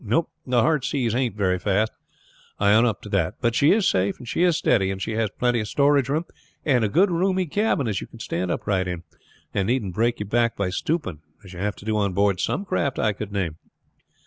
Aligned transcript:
No, 0.03 0.29
the 0.47 0.63
Heartsease 0.63 1.13
ain't 1.13 1.35
very 1.35 1.59
fast, 1.59 1.91
I 2.59 2.73
own 2.73 2.87
up 2.87 3.03
to 3.03 3.09
that; 3.09 3.35
but 3.39 3.53
she 3.53 3.71
is 3.71 3.87
safe 3.87 4.17
and 4.19 4.27
steady, 4.51 4.89
and 4.89 4.99
she 4.99 5.11
has 5.11 5.29
plenty 5.29 5.59
of 5.59 5.67
storage 5.67 6.09
room 6.09 6.25
and 6.65 6.83
a 6.83 6.89
good 6.89 7.11
roomy 7.11 7.45
cabin 7.45 7.87
as 7.87 8.01
you 8.01 8.07
can 8.07 8.17
stand 8.17 8.49
upright 8.49 8.87
in, 8.87 9.03
and 9.53 9.67
needn't 9.67 9.93
break 9.93 10.19
your 10.19 10.25
back 10.27 10.57
by 10.57 10.71
stooping 10.71 11.21
as 11.45 11.53
you 11.53 11.59
have 11.59 11.75
to 11.75 11.85
do 11.85 11.97
on 11.97 12.13
board 12.13 12.39
some 12.39 12.65
craft 12.65 12.97
I 12.97 13.13
could 13.13 13.31
name." 13.31 13.57